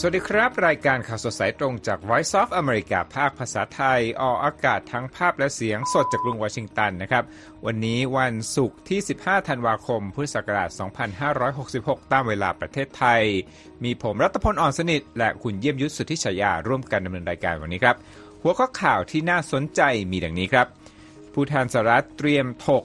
[0.00, 7.24] สวัสดีครับ รายการข่าวสดสายตรงจาก Voice of America ภาคภาษาไทย ออกอากาศทั้งภาพและเสียงสดจากกรุงวอชิงตันนะครับ
[7.66, 10.70] วันนี้วันศุกร์ที่ 15 ธันวาคม พุทธศักราช
[11.40, 13.22] 2566 ตามเวลาประเทศไทย
[13.84, 17.96] มีผมรัตพลอ่อนสนิท และคุณเยี่ยมยุทธสุทธิชยา ร่วมกันดำเนินรายการวันนี้ครับ
[18.42, 20.66] หัวข้อข่าวที่น่าสนใจมีดังนี้ครับ
[21.32, 22.84] ผู้แทนสหรัฐเตรียมถก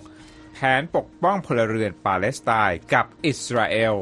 [0.53, 3.97] แผนปกป้องพลเรือนปาเลสไตน์กับอิสราเอล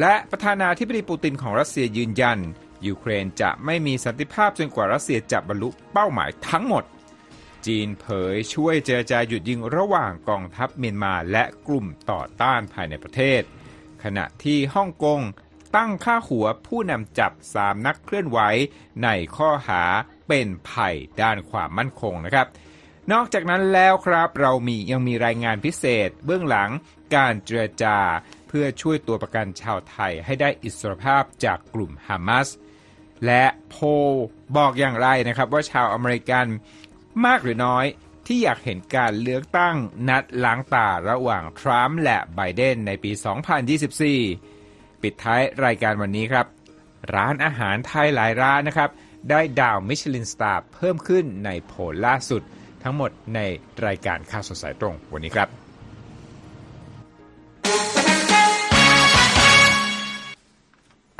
[0.00, 2.38] และประธานาธิบดีปูตินของรัสเซียยืนยัน
[2.86, 6.84] ยูเครนจะไม่มีสันติภาพจนกว่ารัสเซียจะบรรลุเป้าหมายทั้งหมด
[7.66, 13.42] จีนเผยช่วยเจรจาหยุดยิงระหว่างกองทัพเมียนมาและกลุ่มต่อต้านภายในประเทศ
[14.02, 15.20] ขณะที่ฮ่องกง
[15.76, 18.38] ตั้งค่าหัวผู้นำจับสามนักเคลื่อนไหว
[19.04, 19.82] ในข้อหา
[20.28, 22.46] เป็นภัยด้านความมั่นคงนะครับ
[23.12, 26.70] นอกจากนั้นแล้วครับเรามียังมีรายงานพิเศษเบื้องหลัง
[27.16, 27.98] การเจรจา
[28.52, 32.48] พื่อช่วยตัวประกันชาวไทยให้ได้อิสรภาพจากกลุ่มฮามาส
[33.26, 33.86] และโพล
[34.56, 36.46] บอกอย่างไรนะครับว่าชาวอเมริกัน
[37.24, 37.86] มากหรือน้อย
[38.26, 39.76] ที่อยากเห็นการเลือกตั้ง
[40.08, 43.12] นัดล้างตาระหว่างทรัมป์และไบเดนในปี
[43.86, 46.46] 2024 ปิดท้ายรายการวันนี้ครับ
[47.14, 48.90] ร้านอาหารไทยหลายร้านนะครับ
[49.30, 52.42] ได้ดาวมิชลินสตาร์เพิ่มขึ้นในโพลล่าสุด
[52.82, 53.40] ทั้งหมดใน
[53.86, 55.61] รายการข่าวสดสายตรงวันนี้ครับ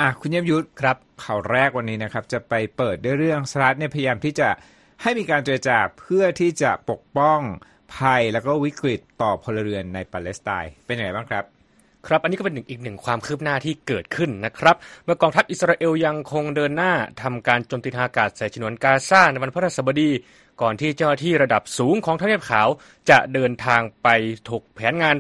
[0.03, 4.49] อะคุณเยี่ยมยุทธครับข่าวแรกวันนี้นะครับจะไปเปิดด้วยเรื่องสหรัฐเนี่ยพยายามที่จะ
[5.03, 7.41] ให้มีการเจรจาเพื่อที่จะปกป้อง
[7.95, 11.45] ภัยแล้วก็วิกฤตต่อพลเรือนในปาเลสไตน์เป็นยังไงบ้างครับ
[12.07, 16.93] ครับอันนี้ก็เป็นอีกหนึ่งความคืบหน้าที่เกิดขึ้นนะครับ เมื่อกองทัพอิสราเอลยังคงเดินหน้า
[17.23, 20.11] ทำการโจมตีทางอากาศใส่ฉนวนกาซาในวันพฤหัสบดี
[20.63, 22.69] ก่อนที่เจ้าหน้าที่ระดับสูงของทำเนียบขาว
[23.11, 24.09] จะเดินทางไป
[24.51, 25.17] ถกแผนงาน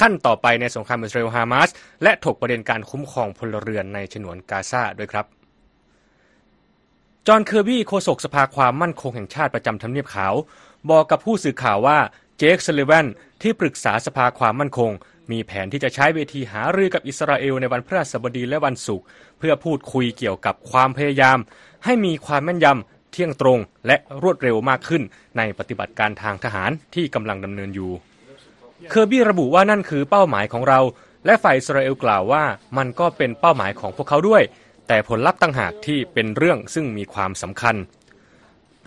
[0.00, 1.68] ขั้นต่อไปในสงครามอิสราเอลฮามาส
[2.02, 5.26] และถกประเด็นการคุ้มครองพลเรือนในฉนวนกาซาด้วยครับ
[7.26, 10.34] จอห์นเคอร์บี้โฆษกสภาความมั่นคงแห่งชาติประจำทำเนียบขาว
[10.90, 11.98] บอกกับผู้สื่อข่าวว่า
[12.38, 13.06] เจคซัลลิแวน
[13.42, 14.90] ที่ปรึกษาสภาความมั่นคง
[15.30, 19.06] มีแผนที่จะใช้เวทีหารือกับอิสราเอลในวันพฤหัสบดีและวันศุกร์
[19.38, 21.38] เพื่อพูดคุยเกี่ยวกับความพยายาม
[21.84, 25.02] ให้มีความแม่นยำเที่ยงตรงและรวดเร็วมากขึ้น
[25.36, 27.90] ในปฏิบัติการทางทหารที่กำลังดำเนินอยู่
[28.90, 30.80] เคอร์บี้ระบุว่านั่นคือเป้าหมายของเรา
[31.26, 32.44] และฝ่ายอิสราเอลกล่าวว่า
[32.76, 34.42] มันก็เป็นเป้าหมายของพวกเขาด้วย
[34.88, 37.76] แต่ผลลัพธ์ต่างหากที่เป็นเรื่องซึ่งมีความสำคัญ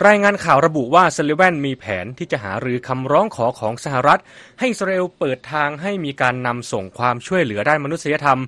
[0.08, 4.22] รายงานข่าวระบุว่าซัลลิแวนมีแผนที่จะหารือคำร้องขอของสหรัฐ
[4.60, 8.40] ให้อิสราเอลเปิดทางให้มีการนำส่งความช่วยเหลือด้านมนุษยธรรม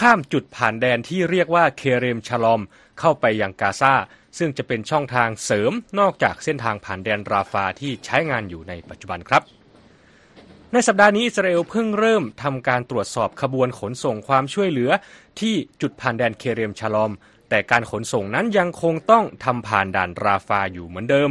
[0.00, 2.62] ข้ามจุดผ่านแดนที่เรียกว่าเคเรมชาลอม
[3.00, 3.94] เข้าไปยังกาซา
[4.38, 9.42] ซึ่งจะเป็นช่องทางเสริมนอกจากเส้นทางผ่านแดนราฟาที่ใช้งานอยู่ในปัจจุบันครับ
[10.76, 14.90] ในสัปดาห์นี้อิสราเอลเพิ่งเริ่มทำการตรวจสอบขบวนขนส่งความช่วยเหลือ
[15.40, 17.12] ที่จุดผ่านแดนเคเรมชาลอม
[17.48, 21.30] แต่การขนส่งนั้นยังคงต้องทำผ่านด่านราฟาอยู่เหมือนเดิม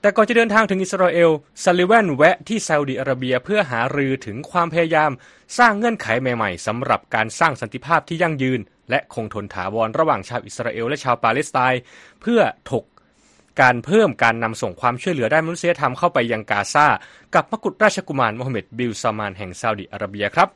[0.00, 1.30] แต่ก่อนจะเดินทางถึงอิสราเอล
[1.64, 5.10] ซัลลิแวนแวะที่ซาอุดิอาระเบียเพื่อหารือถึงความพยายาม
[5.58, 11.80] สร้างเงื่อนไขใหม่ๆสำหรับการสร้างสันติภาพที่ยั่งยืน และคงทนถาวรระหว่างชาวอิสราเอลและชาวปาเลสไตน์
[12.22, 12.40] เพื่อ
[12.70, 12.84] ถก
[13.60, 16.86] การเพิ่มการนำส่งความช่วยเหลือด้านมนุษยธรรมเข้าไปยังกาซา
[17.34, 20.48] กับมกุฎราชกุมารโมฮัมเหม็ดบิลซามานแห่งซาอุดิอาระเบียครับ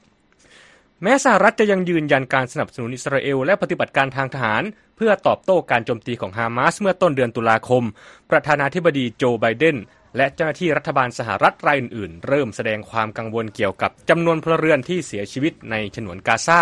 [1.02, 4.62] แม้สหรัฐจะยังยืนยันการสนับสนุนอิสราเอลและปฏิบัติการทางทหาร
[4.96, 7.84] เพื่อตอบโต้การโจมตีของฮามาสเมื่อต้นเดือนตุลาคม
[8.30, 9.76] ประธานาธิบดีโจไบเดน
[10.16, 16.60] และเจ้าหน้าที่รัฐบาลสหรัฐรายอื่นๆ เริ่มแสดงความกังวลเกี่ยวกับจำนวนพลเรือนที่เสียชีวิตในฉนวนกาซา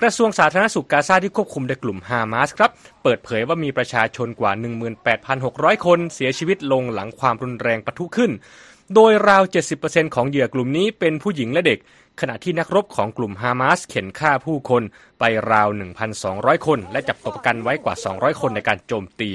[0.00, 2.70] กระทรวงสาธารณสุขกาซาที่ควบคุมโดยกลุ่มฮามาสครับ
[3.02, 4.52] เปิดเผยว่ามีประชาชนกว่า
[5.18, 8.30] 18,600 คนเสียชีวิตลงหลังความรุนแรงปะทุขึ้น
[8.94, 9.42] โดยราว
[9.78, 11.78] 70%ของเหยื่อกลุ่มนี้เป็นผู้หญิงและเด็ก
[12.20, 14.82] ขณะที่นักรบของกลุ่มฮามาสเข็นฆ่าผู้คน
[15.18, 15.68] ไปราว
[16.16, 19.30] 1,200 คน และจับตัวประกันไว้กว่า 200 คนในการโจมตี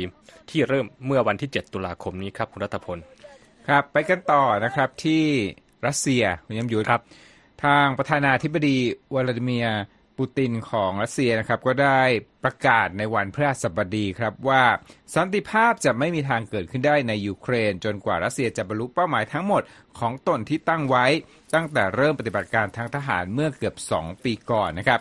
[0.50, 2.98] ที่เริ่มเมื่อวันที่ 7 ตุลาคมนี้ครับคุณรัฐพล
[3.68, 5.24] ครับไปกันต่อนะครับที่
[5.88, 7.02] รัสเซียคุณยมยุทธครับ
[7.63, 8.78] ทางประธานาธิบดี
[9.13, 9.81] วลาดิเมียร์
[10.18, 12.02] ปูตินของรัสเซียนะครับก็ได้
[12.44, 14.63] ประกาศในวันพฤหัสบดีครับว่า
[15.16, 19.62] สันติภาพจะไม่มีทางเกิดขึ้นได้ในยูเครน จนกว่ารัสเซียจะบรรลุเป้าหมายทั้งหมด
[20.00, 21.06] ของตนที่ตั้งไว้
[21.54, 25.00] ตั้งแต่เริ่มปฏิบัติการทางทหารเมื่อเกือบ 2 ปีก่อนนะครับ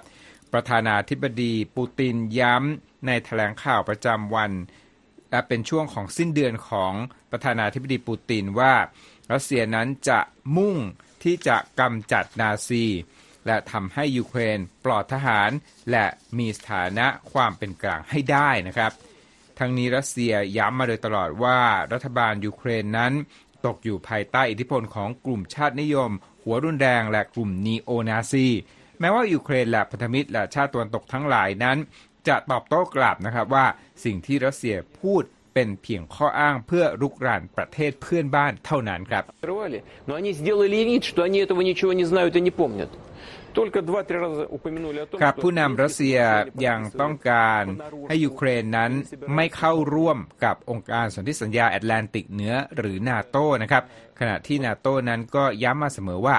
[0.52, 4.52] ประธานาธิบดีปูตินย้ำในแถลงข่าวประจำวัน
[5.30, 6.92] และเป็นช่วงของสิ้นเดือนของ
[7.30, 8.74] ประธานาธิบดีปูตินว่า
[9.32, 10.20] รัสเซียนั้นจะ
[10.56, 10.76] มุ่ง
[11.22, 12.84] ที่จะกำจัดนาซี
[13.46, 15.50] และทำให้ยูเครนปลอดทหาร
[15.90, 16.06] และ
[16.38, 18.92] มีสถานะความเป็นกลางให้ได้นะครับ
[19.58, 21.60] ทั้งนี้รัสเซียย้ำมาโดยตลอดว่า
[21.92, 23.12] รัฐบาลยูเครนนั้น
[23.66, 26.10] ตกอยู่ภายใต้อิทธิพลของกลุ่มชาตินิยม
[26.42, 28.46] หัวรุนแรงและกลุ่มนีโอนาซี
[29.00, 31.78] แม้ว่ายูเครนและพันธมิตรและชาติตะวันตกทั้งหลายนั้น
[32.28, 33.66] จะตอบโต้กลับนะครับว่า
[34.04, 35.22] สิ่งที่รัสเซียพูด
[35.54, 39.24] เป็นเพียงข้ออ้างเพื่อรุกรานประเทศเพื่อนบ้านเท่านั้นครับ
[45.24, 46.18] กับผู้นำรัสเซีย
[46.66, 47.64] ยังต้องการ
[48.08, 48.92] ให้ยูเครนนั้น
[49.34, 53.84] ไม่เข้าร่วมกับองค์การสนธิสัญญาแอตแลนติกเหนือหรือนาโต้นะครับ
[54.20, 56.36] ขณะที่นาโต้นั้นก็ย้ำมาเสมอว่า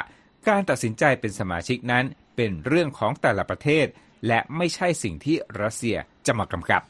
[0.47, 2.05] การตัดสินใจเป็นสมาชิกนั้น
[2.35, 3.85] เป็นเรื่องของแต่ละประเทศ
[4.27, 6.81] และไม่ใช่สิ่งที่รัสเซียจะมากำกับ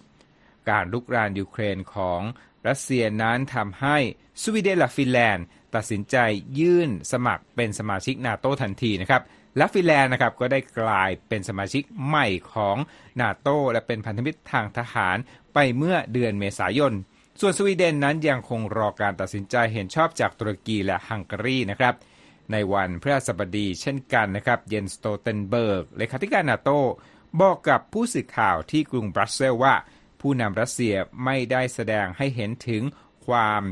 [0.69, 2.21] การลุกรานยูเครนของ
[2.67, 3.97] รัสเซียนั้นทำให้
[4.41, 5.45] สวีเดนและฟินแลนด์
[5.75, 6.15] ตัดสินใจ
[6.59, 9.21] ยื่นสมัครเป็นสมาชิกนาโต้ทันทีนะครับ
[9.57, 12.77] และฟินแลนด์นะครับก็ได้กลายเป็นสมาชิกใหม่ของ
[13.21, 15.17] นาโตและเป็นพันธมิตรทางทหาร
[15.53, 16.93] ไปเมื่อเดือนเมษายน
[17.39, 21.93] ส่วนสวีเดนนั้นยังคงรอการตัดสินใจเห็นชอบจากตุรกีและฮังการีนะครับ
[22.51, 26.69] ในวันพฤหัสบดีเช่นกันนะครับเยนสโตเทนเบิร์กเลขาธิการนาโต
[27.41, 29.75] บอกกับผู้สื่อข่าวที่กรุงบรัสเซลว่า
[30.21, 30.95] ผู้นำรัสเซีย
[31.25, 32.83] ไม่ได้แสดงให้เห็นถึง
[33.27, 33.63] ความ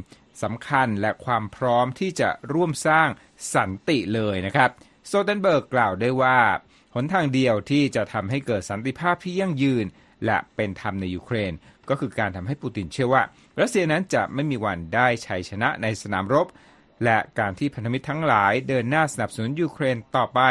[0.41, 3.09] สำคัญและความพร้อมที่จะร่วมสร้าง
[3.53, 6.39] สันติเลยนะครับส โตเทนเบิร์กกล่าวได้ว่า
[6.95, 9.85] หนทางเดียวที่จะทำให้เกิดสันติภาพที่ยั่งยืน
[10.25, 11.51] และเป็นธรรมในยูเครน
[11.89, 13.23] ก็คือการทำให้ปูตินเชื่อว่า
[13.59, 16.47] รัสเซียนั้นจะไม่มีวันได้ชัยชนะในสนามรบ
[17.03, 20.41] และการที่พันธมิตรทั้งหลายเดินหน้าสนับสนุนยูเครนต่อไป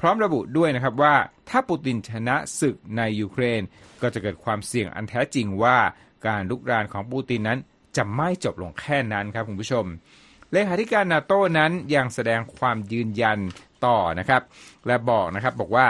[0.00, 1.14] พร้อมระบุด้วยนะครับว่า
[1.48, 3.60] ถ้าปูตินชนะศึกในยูเครน
[4.02, 5.78] ก็จะเกิดความเสี่ยงอันแท้จริงว่า
[6.26, 7.58] การลุกรานของปูตินนั้น
[7.96, 9.84] จะไม่จบลงแค่นั้นครับคุณผู้ชม
[10.52, 13.38] เลขาธิการนาโต้นั้นยังแสดงความยืนยัน
[13.86, 14.42] ต่อนะครับ
[14.86, 15.86] และบอกนะครับบอกว่า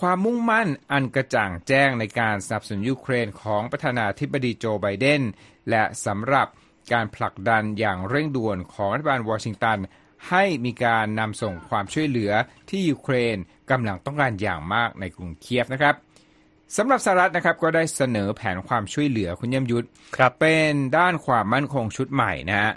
[0.00, 5.22] ความมุ่งมั่นอันกระจ่างแจ้งในการสนับสนุนยูเครนของประธานาธิบดีโจไบเดน
[5.70, 6.46] และสำหรับ
[6.92, 9.78] การผลักดันอย่างเร่งด่วนของรัฐบาลวอชิงตัน
[10.28, 12.32] ให้มีการนำส่งความช่วยเหลือ
[12.68, 13.36] ที่ยูเครน
[13.70, 15.94] กำลังต้องการอย่างมากในกรุงเคียฟนะครับ
[16.76, 19.86] สำหรับสหรัฐนะครับก็ได้เสนอแผนความช่วยเหลือคุณยมยุทธ
[20.16, 22.72] ครับเป็นด้านความมั่นคงชุดใหม่นะฮะ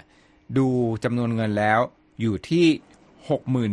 [0.58, 0.68] ดู
[1.04, 1.80] จำนวนเงินแล้ว
[2.20, 2.66] อยู่ที่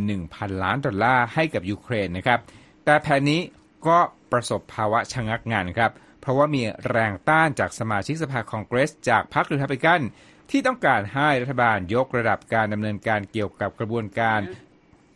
[0.04, 2.40] 61,000 ล้านดอลลาร์ให้กับยูเครนนะครับ
[2.86, 3.42] แต่แผนนี้
[3.88, 4.00] ก็
[4.32, 5.92] ประสบภาวะชะงักงานครับ
[6.22, 10.02] เพราะว่ามีแรงต้านจากสมาชิกสภาคองเกรส จากพรรครีพับลิกัน
[10.52, 14.40] ที่ต้องการให้รัฐบาลยกระดับการดำเนินการเกี่ยวกับกระบวนการ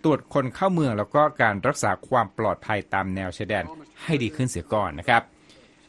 [0.03, 3.63] ตรวจคนเข้าเมืองแล้วก็การรักษาความปลอดภัยตามแนวชายแดน
[4.03, 5.21] ให้ดีขึ้นเสียก่อนนะครับ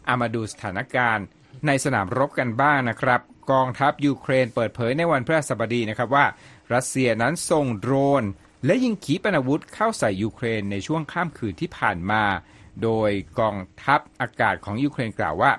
[0.08, 1.25] อามาดูสถานการณ์
[1.67, 3.20] ในสนามรบกันบ้างนะครับ
[3.52, 6.25] กองทัพยูเครนเปิดเผยในวันพฤหัสบดีนะครับว่า
[6.72, 8.25] รัสเซียนั้นส่งโดรน
[8.66, 12.22] และยิงขีปนาวุธเข้าใส่ยูเครนในช่วงข้ามคืนที่ผ่านมา
[12.82, 15.52] โดยกองทัพอากาศของยูเครนกล่าวว่า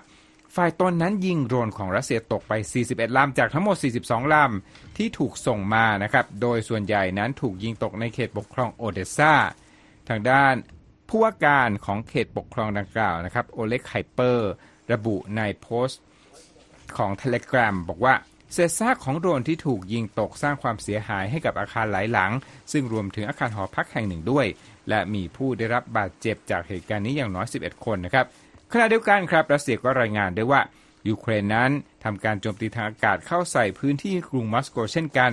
[0.55, 2.53] ฝ่ายตนนั้นยิงโดรนของรัสเซียตกไป
[2.85, 9.33] 41 ลำจากทั้งหมด 42 ลำที่ถูกส่งมานะครับ โดยส่วนใหญ่นั้นถูกยิงตกในเขตปกครองโอเดสซา
[10.09, 10.53] ทางด้าน
[11.09, 14.51] ผู้ว่าการของเขตปกครองดังกล่าวนะครับโอเลห์ คิเปอร์
[14.91, 16.01] ระบุในโพสต์
[16.97, 18.13] ของ Telegram บอกว่า
[18.53, 22.31] เศษซากของโดรนที่ถูกยิงตกสร้างความเสียหายให้กับอาคารหลายหลัง
[22.71, 24.45] ซึ่งรวมถึงอาคารหอพักแห่งหนึ่งด้วย
[24.89, 28.25] และมีผู้ได้รับบาดเจ็บจากเหตุการณ์นี้อย่างน้อย 11 คนนะครับ
[28.71, 30.61] ขณะเดียวกันครับรัสเซียก็รายงานด้วยว่า
[31.07, 31.71] ยูเครนนั้น
[32.03, 35.31] ทำการโจมตีทางอากาศเข้าใส่พื้นที่กรุงมอสโกเช่นกัน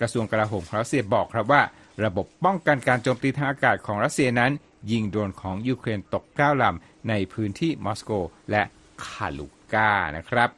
[0.00, 1.62] กระทรวงกลาโหมของรัสเซียบอกครับว่า
[2.04, 4.52] ระบบป้องกันการโจมตีทางอากาศของรัสเซียนั้น
[4.90, 8.10] ยิงโดรนของยูเครนตก9ลำในพื้นที่มอสโก
[8.50, 8.62] และ
[9.04, 10.50] คาลูกานะครับ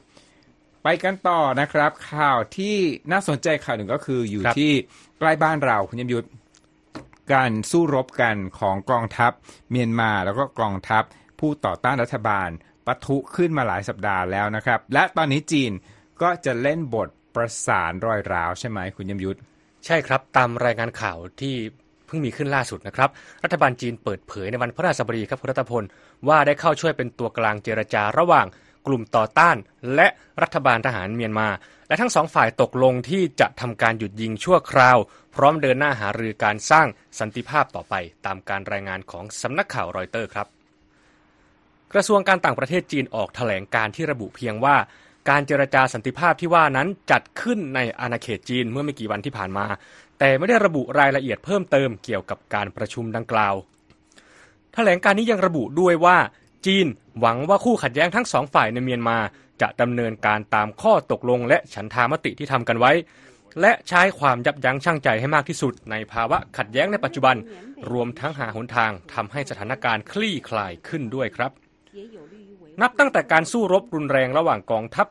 [0.82, 2.76] ไปกันต่อนะครับ ข่าวที่
[3.12, 4.72] น่าสนใจข่าวหนึ่งก็คืออยู่ครับที่
[5.18, 6.26] ใกล้บ้านเราคุณยมยุทธ
[7.32, 9.32] การสู้รบกันของกองทัพ
[9.70, 11.02] เมียนมาแล้วก็กองทัพ
[11.38, 12.48] ผู้ต่อต้านรัฐบาล
[12.86, 15.72] ปะทุขึ้นมาหลายสัปดาห์แล้วนะครับ และตอนนี้จีน
[16.22, 19.38] ก็จะเล่นบทประสานรอยร้าวใช่ไหมคุณยมยุทธ
[19.86, 21.54] ใช่ครับตามรายงานข่าวที่
[22.06, 23.10] เพิ่งมีขึ้นล่าสุดนะครับ
[23.44, 25.84] รัฐบาลจีนเปิดเผยในวันพฤหัสบดีครับคุณรัตพล
[26.28, 28.46] ว่าได้เข้าช่วยเป็นตัวกลางเจรจาระหว่าง
[28.86, 29.56] กลุ่มต่อต้าน
[29.94, 30.08] และ
[30.42, 31.48] รัฐบาลทหารเมียนมา
[31.88, 34.98] และทั้งสองฝ่ายตกลงที่จะทำการหยุดยิงชั่วคราว
[35.34, 36.86] พร้อมเดินหน้าหารือการสร้าง
[37.18, 37.94] สันติภาพต่อไป
[38.26, 40.46] ตามการรายงานของสำนักข่าวรอยเตอร์ครับ
[41.92, 44.76] กระทรวงการต่างประเทศจีนออกแถลงการที่ระบุเพียงว่า
[45.30, 49.66] การเจรจาสันติภาพที่ว่านั้นจัดขึ้นในอาณาเขตจีนเมื่อไม่กี่วันที่ผ่านมา
[50.18, 53.54] แต่ไม่ได้ระบุรายละเอียดเพิ่มเติมเกี่ยวกับการประชุมดังกล่าว
[54.74, 56.18] แถลงการนี้ยังระบุด้วยว่า
[56.66, 56.86] จีน
[57.20, 59.18] หวังว่าคู่ขัดแย้งทั้งสองฝ่ายในเมียนมา
[59.60, 62.92] จะดำเนินการตามข้อตกลงและฉันทามติที่ทำกันไว้
[63.60, 67.36] และใช้ความยับยั้งชั่งใจให้มากที่สุด ในภาวะขัดแย้งในปัจจุบัน
[67.92, 71.50] รวมทั้งหาหนทางทำให้สถานการณ์คลี่คลายขึ้นด้วยครับ
[72.82, 75.06] นับตั้งแต่การสู้รบรุนแรงระหว่างกองทัพ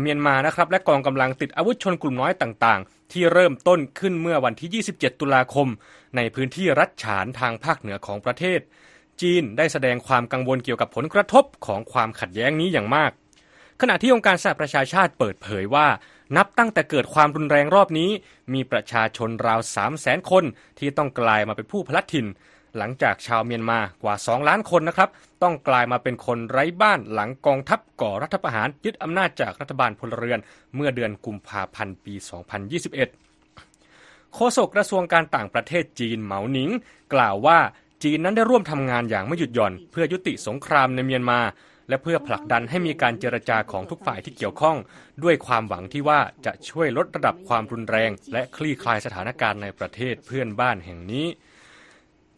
[0.00, 5.68] เมียนมานะครับและกองกำลังติดอาวุธชนกลุ่มน้อยต่างๆ ที่เริ่มต้นขึ้นเมื่อวันที่ 27 ตุลาคม
[6.16, 8.60] ในพื้นที่รัฐฉานทางภาคเหนือของประเทศ
[9.22, 13.12] จีนได้แสดงความกังวลเกี่ยวกับผลกระทบของความขัดแย้งนี้อย่างมาก
[13.80, 15.86] ขณะที่องค์การสหประชาชาติเปิดเผยว่า
[16.36, 18.10] นับตั้งแต่เกิดความรุนแรงรอบนี้
[18.54, 20.44] มีประชาชนราว3 0 0แสนคน
[20.78, 22.26] ที่ต้องกลายมาเป็นผู้พลัดถิ่น
[22.76, 25.08] หลังจากชาวเมียนมากว่า 2 ล้านคนนะครับ
[25.42, 30.38] ต้องกลายมาเป็นคนไร้บ้านหลังกองทัพก่อรัฐประหารยึดอำนาจจากรัฐบาลพลเรือน
[30.74, 32.14] เมื่อเดือนกุมภาพันธ์ปี
[33.38, 36.70] 2021โฆษกกระทรวงการต่างประเทศจีนเหมาหนิง
[37.14, 37.58] กล่าวว่า
[38.02, 41.40] จีนนั้นได้ร่วมทำงานอย่างไม่หยุดหย่อน เพื่อยุติสงครามในเมียนมา
[41.88, 44.76] และเพื่อผลักดันให้มีการเจรจาของทุกฝ่ายที่เกี่ยวข้อง
[45.24, 51.26] ด้วยความหวังที่ว่าจะช่วยลดระดับความรุนแรง และคลี่คลายสถานการณ์ในประเทศเพื่อนบ้านแห่งนี้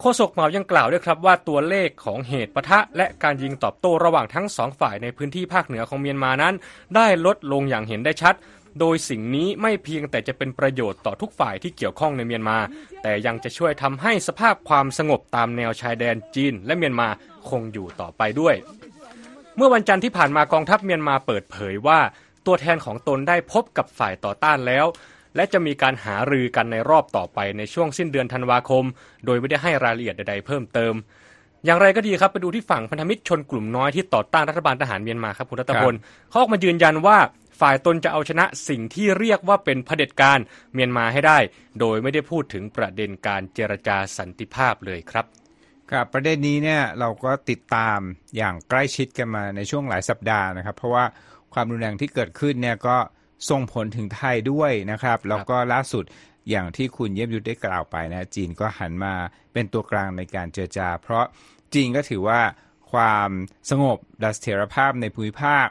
[0.00, 6.54] โฆษกเหมายังกล่าวด้วยครับว่าตัวเลขของเหตุปะทะ และการยิงตอบโต้ระหว่างทั้งสองฝ่ายในพื้นที่ภาคเหนือของเมียนมานั้น
[6.96, 8.34] ได้ลดลงอย่างเห็นได้ชัด
[8.78, 12.58] โดยสิ่งนี้ไม่เพียงแต่จะเป็นประโยชน์ต่อทุกฝ่ายที่เกี่ยวข้องในเมียนมา
[13.02, 17.08] แต่ยังจะช่วยทำให้สภาพความสงบตามแนวชายแดนจีนและเมียนมา
[17.48, 18.54] คงอยู่ต่อไปด้วย
[19.56, 22.00] เมื่อวันจันทร์ที่ผ่านมากองทัพเมียนมาเปิดเผยว่า
[22.46, 24.86] ตัวแทนของตนได้พบกับฝ่ายต่อต้านแล้ว
[25.36, 28.84] และจะมีการหารือกันในรอบต่อไปในช่วงสิ้นเดือนธันวาคม
[29.26, 30.94] โดยไม่ได้ให้รายละเอียดใดๆเพิ่มเติม
[31.64, 35.94] อย่างไรก็ดีครับ ไปดูที่ฝั่งพันธมิตรชนกลุ่มน้อยที่ต่อต้านรัฐบาลทหารเมียนมาครับคุณรัตพล
[36.28, 37.16] เขาออกมายืนยันว่า
[37.60, 40.38] ฝ่ายตนจะเอาชนะสิ่งที่เรียกว่าเป็นเผด็จการ
[40.74, 41.38] เมียนมาให้ได้
[41.80, 45.26] โดยไม่ได้พูดถึงประเด็นการเจรจาสันติภาพเลยครับ
[45.90, 47.98] ครับประเด็นนี้เนี่ยเราก็ติดตาม
[48.36, 51.04] อย่างใกล้ชิดกันมาในช่วงหลายสัปดาห์นะครับ เพราะว่า
[51.54, 52.96] ความรุนแรงที่เกิดขึ้นเนี่ยก็
[53.50, 56.04] ส่งผลถึงไทยด้วยนะครับ แล้วก็ล่าสุด
[56.50, 59.14] อย่างที่คุณเยี่ยมยุทธได้กล่าวไปนะจีนก็หันมา
[59.52, 61.24] เป็นตัวกลางในการเจรจา เพราะ
[61.74, 62.40] จีนก็ถือว่า
[62.92, 63.30] ความ
[63.70, 65.66] สงบและเสถียรภาพในภูมิภาค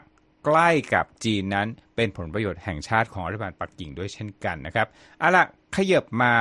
[0.46, 4.88] ใกล้กับจีนนั้นเป็นผลประโยชน์แห่งชาติของรัฐบาลปักกิ่งด้วยเช่นกันนะครับ
[5.19, 6.34] เอาล่ะขยับมา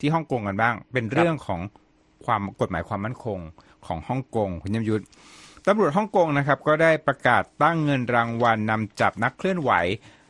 [0.00, 1.60] ที่ฮ่องกงกันบ้าง เป็นเรื่องของ
[2.24, 3.38] ความกฎหมายความมั่นคง
[3.86, 5.04] ของฮ่องกงคุณยมยุทธ
[5.66, 9.72] ตำรวจฮ่องกงนะครับก็ได้ประกาศตั้งเงินรางวัลนำจับนักเคลื่อนไหว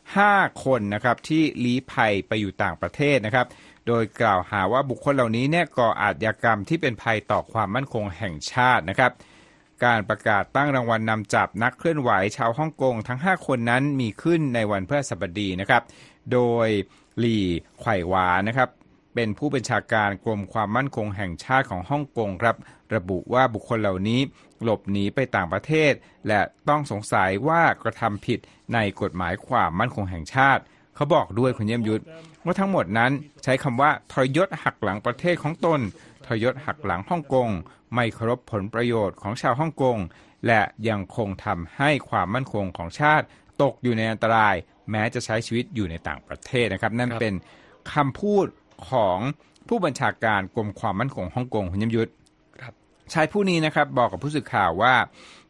[0.05, 3.45] 5 คนนะครับที่ลี้ภัยไปอยู่ต่างประเทศนะครับ
[3.87, 9.11] โดยกล่าวหาว่าบุคคลเหล่านี้เนี่ยก่ออาชญากรรมที่เป็นภัยต่อความมั่นคงแห่งชาตินะครับ
[9.85, 15.83] การประกาศตั้งรางวัลนำจับนักเคลื่อนไหวชาวฮ่องกงทั้ง 5 คนนั้นมีขึ้นในวันพฤหัสบดีนะครับ
[16.31, 16.67] โดย
[17.19, 17.45] หลี่
[17.79, 18.69] ไขว่หวานะครับ
[19.15, 22.55] เป็นผู้บัญชาการกรมความมั่นคงแห่งชาติของฮ่องกงครับ
[22.95, 24.19] ระบุว่าบุคคลเหล่านี้
[24.63, 25.93] หลบหนีไปต่างประเทศ
[26.27, 28.39] และต้องสงสัยว่ากระทำผิด
[28.73, 30.61] ในกฎหมายความมั่นคงแห่งชาติ
[30.95, 32.03] เขาบอกด้วยคุณเยี่ยมยุทธ
[32.45, 33.11] ว่าทั้งหมดนั้น
[33.43, 35.79] ใช้คำว่าทรยศหักหลังประเทศของตน
[36.25, 37.49] ทรยศหักหลังฮ่องกง
[37.95, 39.97] ไม่เคารพผลประโยชน์ของชาวฮ่องกง
[40.47, 43.25] และยังคงทำให้ความมั่นคงของชาติ
[43.61, 44.55] ตกอยู่ในอันตราย
[44.91, 47.35] แม้จะใช้ชีวิตอยู่ในต่างประเทศนะครับ นั่นครับเป็น
[47.93, 48.45] คำพูด
[48.91, 49.17] ของ
[49.67, 52.11] ผู้บัญชาการกรมความมั่นคงฮ่องกงคุณยมยุทธ
[52.61, 52.73] ครับ
[53.13, 54.95] ชายผู้นี้นะครับบอกกับผู้สื่อข่าวว่า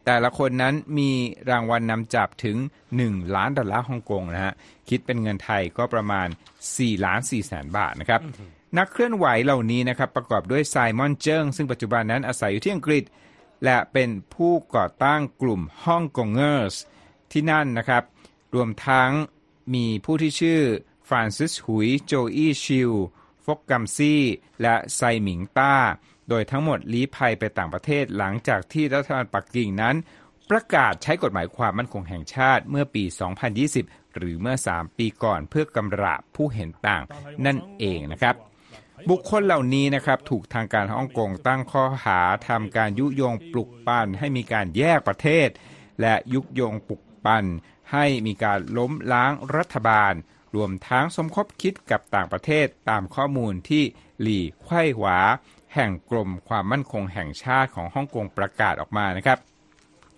[0.06, 1.12] แต่ละคนนั้นมี
[1.50, 2.58] รางวัลนนำจับถึง
[2.96, 4.54] 1 ล้านดอลลาร์ฮ่องกงนะฮะ
[4.90, 6.28] คิดเป็นเงินไทยก็ประมาณ
[6.66, 8.22] 4 ล้าน4แสนบาทนะครับ
[8.78, 13.04] นักเคลื่อนไหวเหล่านี้นะครับประกอบด้วยไซมอนเจิ้งซึ่งปัจจุบันนั้นอาศัยอยู่ที่อังกฤษ
[13.64, 16.76] และเป็นผู้ก่อตั้งกลุ่มฮ่องกงเกอร์ส
[17.32, 18.04] ที่นั่นนะครับ
[18.56, 19.12] รวมทั้ง
[19.74, 20.62] มีผู้ที่ชื่อ
[21.08, 22.92] ฟรานซิสหุยโจอี้ชิล
[23.46, 24.24] ฟกกัมซี่
[24.62, 25.76] และไซหมิงต้า
[26.30, 29.96] โดยทั้งหมดลี้ภัยไปต่างประเทศหลังจากที่รัฐบาลปักกิ่งนั้น
[30.50, 33.04] ประกาศใช้กฎหมายความมั่นคงแห่งชาติเมื่อปี
[33.62, 37.04] 2020 หรือเมื่อ 3 ปีก่อนเพื่อกำราบผู้เห็นต่าง
[37.46, 38.36] นั่นเองนะครับ
[39.10, 45.50] บุคคลเหล่านี้นะครับถูกทางการฮ่องกงตั้งข้อหาทำการยุยงปลุกปั่นให้มีการแยกประเทศ
[46.02, 47.46] และยุยงปลุกปั่น
[47.92, 50.14] ให้มีการล้มล้างรัฐบาล
[50.56, 53.84] รวมทั้งสมคบคิดกับต่างประเทศตามข้อมูลที่
[54.22, 55.18] หลี่ไขว้หวา
[55.76, 59.38] แห่งกรมความมั่นคงแห่งชาติของฮ่องกงประกาศออกมานะครับ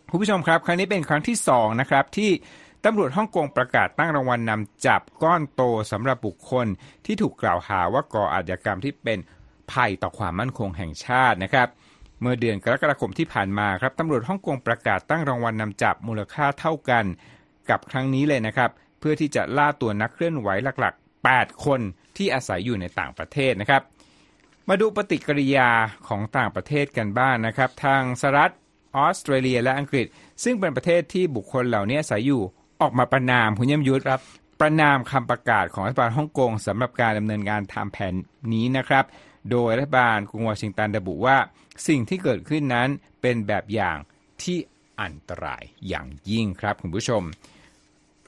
[0.10, 2.32] คุณผู้ชมครับ ครั้งนี้เป็นครั้งที่สองนะครับที่
[2.86, 6.68] ตำรวจฮ่องกงประกาศตั้งรางวัลนำจับก้อนโตสำหรับบุคคล
[7.06, 9.20] ที่ถูกกล่าวหาว่าก่ออาชญากรรมที่เป็น
[9.72, 11.68] ภัยต่อความมั่นคงแห่งชาตินะครับ
[12.22, 17.06] เมื่อเดือนกรกฎาคมที่ผ่านมาครับตำรวจฮ่องกงประกาศตั้งรางวัลนำจับมูลค่าเท่ากัน
[17.70, 18.70] กับครั้งนี้เลยนะครับ
[19.00, 21.80] เพื่อที่จะล่าตัวนักเคลื่อนไหวหลักๆ 8 คน
[22.18, 23.82] ที่อาศัยอยู่ในต่างประเทศนะครับ
[24.70, 25.70] มาดูปฏิกิริยา
[26.08, 28.54] ของต่างประเทศกันบ้างนะครับ ทางสหรัฐ
[28.98, 30.06] ออสเตรเลียและอังกฤษ
[30.44, 32.42] ซึ่งเป็นประเทศที่บุคคลเหล่านี้อาศัยอยู่
[32.82, 34.22] ออกมาประนามคุณเยี่ยมยุทธครับ
[34.60, 38.14] ประนามคำประกาศของรัฐบาลฮ่องกงสำหรับการดำเนินงานทำแผน
[38.54, 39.06] นี้นะครับ
[39.52, 41.38] โดยรัฐบาลกรุงวอชิงตันระบุว่า
[41.88, 42.90] สิ่งที่เกิดขึ้นนั้น
[43.22, 43.98] เป็นแบบอย่าง
[44.44, 44.58] ที่
[45.02, 47.24] อันตรายอย่างยิ่งครับคุณผู้ชม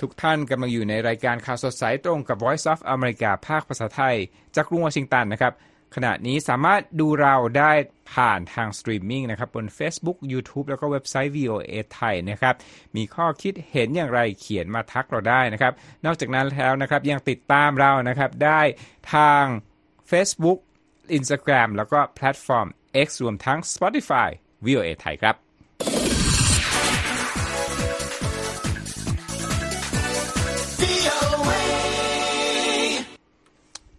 [0.02, 4.16] ทุกท่านกำลังอยู่ในรายการข่าวสดสายตรงกับ Voice of America ภาคภาษาไทย
[4.56, 5.54] จากกรุงวอชิงตันนะครับ
[5.96, 7.72] ขณะนี้สามารถดูเราได้
[8.14, 12.56] ผ่านทางสตรีมมิ่งนะครับบน Facebook YouTube แล้วก็เว็บไซต์ VOA ไทยนะครับ
[12.96, 15.74] มีข้อคิดเห็นอย่างไรเขียนมาทักเราได้นะครับ
[16.06, 18.62] นอกจากนั้นแล้วนะครับยังติดตามเรานะครับได้
[19.14, 19.44] ทาง
[20.12, 20.60] Facebook
[21.18, 22.68] Instagram แล้วก็แพลตฟอร์ม
[23.06, 24.30] X รวมทั้ง Spotify
[24.66, 25.36] VOA ไทยครับ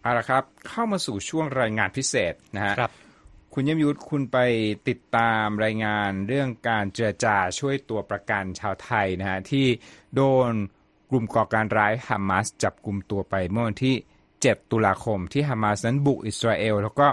[0.02, 2.92] เอาละครับเข้ามาสู่ช่วงรายงานพิเศษนะฮะครับ
[3.54, 4.38] คุณเยมยุทธคุณไป
[4.88, 9.66] ติดตามรายงานเรื่องการเจรจาช่วยตัวประกันชาวไทยนะฮะที่
[10.14, 10.50] โดน
[11.10, 13.96] กลุ่มก่อการร้ายฮามาสจับกลุ่มตัวไปเมื่อวันที่
[14.34, 17.08] 7 ตุลาคมที่ฮามาสนั้นบุกอิสราเอล แล้วก็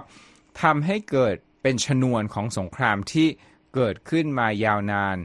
[0.62, 3.27] ทำให้เกิดเป็นชนวนของสงครามที่
[3.75, 5.17] เกิดขึ้นมายาวนาน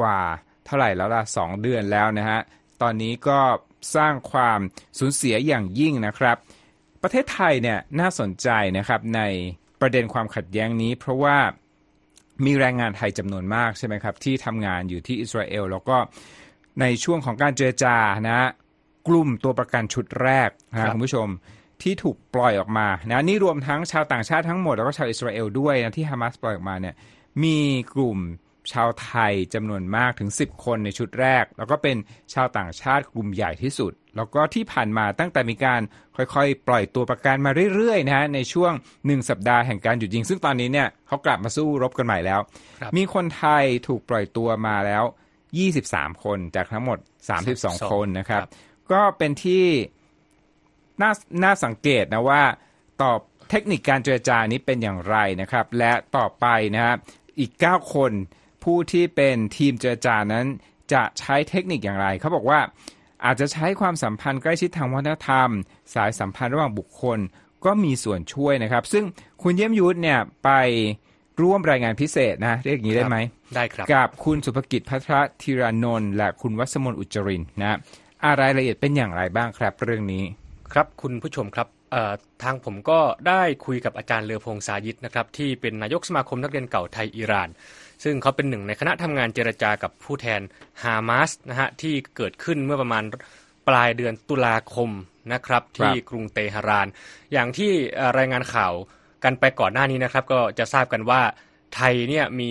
[0.00, 0.20] กว่า
[0.64, 2.40] เท่าไหร่แล้วล่ะ 2 เดือนแล้วนะฮะ
[2.82, 3.40] ตอนนี้ก็
[3.96, 4.60] สร้างความ
[4.98, 6.36] สูญเสียอย่างยิ่งนะครับ
[7.02, 9.22] ประเทศไทยเนี่ยน่าสนใจนะครับใน
[9.80, 11.36] ประเด็นความขัดแย้งนี้ เพราะว่า
[12.44, 15.96] มีแรงงานไทยจำนวนมากใช่ไหมครับที่ทำงานอยู่ที่อิสราเอลแล้วก็
[16.80, 17.96] ในช่วงของการเจรจา
[18.28, 18.40] นะ
[19.08, 21.28] กลุ่มตัวประกันชุดแรกนะคุณผู้ชม
[21.82, 26.94] ที่ถูกปล่อยออกมานะนี่รวมทั้งชาวต่างชาติทั้งหมดแล้วก็ชาวอิสราเอลด้วยนะที่ฮามาสปล่อยออกมาเนี่ย
[27.44, 27.58] มี
[27.94, 28.18] กลุ่ม
[28.72, 31.96] ชาวไทยจำนวนมากถึง 10 คนในชุดแรก แล้วก็เป็น
[32.34, 35.80] ชาวต่างชาติกลุ่มใหญ่ที่สุด แล้วก็ที่ผ่านมาตั้งแต่มีการ
[36.16, 42.40] ค่อยๆ ปล่อยตัวประกันมาเรื่อยๆนะฮะในช่วง 1 สัปดาห์แห่งการหยุดยิง ซึ่งตอนนี้เนี่ยเขากลับมาสู้รบกันใหม่แล้ว
[42.80, 45.04] ครับมีคนไทยถูกปล่อยตัวมาแล้ว
[45.68, 46.98] 23 คนจากทั้งหมด
[47.44, 48.42] 32 คนนะครับ
[48.92, 49.66] ก็เป็นที่
[51.02, 51.12] น่า
[51.42, 52.42] น่าสังเกตนะว่า
[53.02, 53.18] ตอบ
[53.50, 56.96] เทคนิคการเจรจานี้เป็นอย่างไรนะครับ และต่อไปนะครับ
[57.40, 58.12] อีก 9 คน
[58.64, 60.46] ผู้ที่เป็นทีมเจรจานั้น
[60.92, 62.60] จะใช้เทคนิคอย่างไรเขาบอกว่า
[63.24, 65.48] อาจจะใช้ความสัมพันธ์ใกล้ชิดทางวัฒนธรรม
[65.94, 67.18] สายสัมพันธ์ระหว่างบุคคล
[67.64, 69.04] ก็มีส่วนช่วยนะครับ ซึ่ง
[69.42, 70.50] คุณเยี่ยมยุทธเนี่ยไป
[71.42, 73.16] ร่วมรายงานพิเศษนะ เรียกอย่างนี้ได้ไหม
[73.56, 77.78] ได้ครับ กับคุณสุภกิจพัทรธีรานนท์และคุณวัสมนอุจจรินทร์นะ
[78.26, 80.24] อะไรายละเอียดเป็นอย่างไรบ้างครับเรื่องนี้
[80.72, 87.48] ครับคุณผู้ชมครับเอ่อทางผมก็ได้คุยกับอาจารย์เลอพงษ์สายิตนะครับที่เป็นนายกสมาคมนักเรียนเก่าไทยอิหร่าน
[88.04, 90.40] ซึ่งเขาเป็นหนึ่งในคณะทำงานเจรจากับผู้แทน
[90.82, 93.04] ฮามาสนะฮะที่เกิดขึ้นเมื่อประมาณ
[93.68, 94.90] ปลายเดือนตุลาคม
[95.32, 96.86] นะครับที่กรุงเตหะราน
[97.32, 98.72] อย่างที่เอ่อรายงานข่าว
[99.24, 101.22] กันไปก่อนหน้านี้นะครับ ก็จะทราบกันว่า
[101.74, 102.50] ไทยเนี่ยมี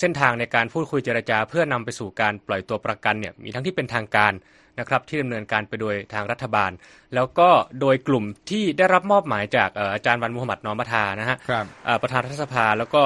[0.00, 4.32] เส้นทางในการพูดคุยเจรจา เพื่อนำไปสู่การปล่อยตัวประกันเนี่ยมีทั้งที่เป็นทางการ
[4.78, 6.70] นะครับที่ดำเนินการไปโดยทางรัฐบาล
[7.14, 7.48] แล้วก็
[7.80, 13.02] โดยกลุ่มที่ได้รับมอบหมายจากเอ่ออาจารย์วันมุฮัมมัดนอมบัทานะฮะครับเอ่อประธานรัฐสภาแล้วก็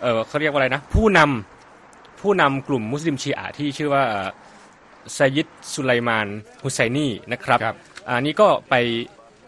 [0.00, 4.28] เอ่อเขาเรียกว่าอะไรนะ ผู้นำผู้นำกลุ่มมุสลิมชีอะห์ที่ชื่อว่าเอ่อ
[5.14, 6.26] ไซยิดสุไลมาน
[6.62, 7.76] ฮุไซนีนะครับครับ
[8.08, 8.74] อันนี้ก็ไป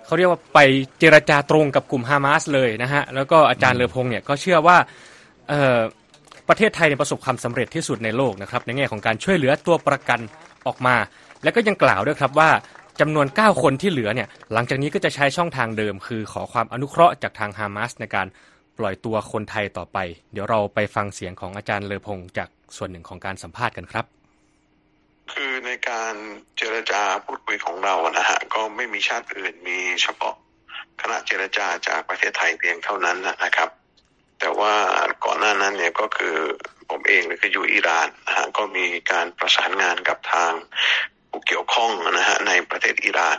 [0.07, 0.59] เขาเรียกว่าไป
[0.99, 4.77] เจรจาตรงกับกลุ่มฮามาสเลยนะฮะ แล้วก็อาจารย์เลอพงษ์เนี่ยก็เชื่อว่า
[5.49, 5.81] เอ่อ
[6.49, 10.21] ประเทศไทยเนี่ยประสบความสำเร็จที่สุดในโลกนะครับในแง่ของการช่วยเหลือตัวประกัน
[10.67, 10.97] ออกมา
[11.43, 12.51] แล้วก็ยังกล่าวด้วยครับว่า
[13.01, 18.27] จำนวน 9 คนที่เหลือเนี่ยหลังจากนี้ก็จะใช้ช่องทางเดิม คือขอความอนุเคราะห์จากทางฮามาสในการ
[18.79, 19.99] ปล่อยตัวคนไทยต่อไป
[20.33, 24.07] เดี๋ยวเราไปฟังเสียงของอาจารย์เลอพงษ์จากส่วนหนึ่งของการสัมภาษณ์กันครับ
[25.33, 26.15] คือในการ
[26.57, 30.35] เจรจาพูดคุยของเรานะฮะก็ไม่มีชาติอื่นมีเฉพาะ
[31.01, 33.71] คณะเจรจาจากประเทศไทยเพียงเท่านั้นนะครับ
[34.41, 34.75] แต่ว่า
[35.25, 36.37] ก่อนหน้านั้นเนี่ยก็คือ
[36.91, 40.53] ผมเองเนี่ยคืออยู่อิหร่านนะฮะก็มีการประสานงานกับทาง
[41.31, 43.39] ผู้เกี่ยวข้องนะฮะในประเทศอิหร่าน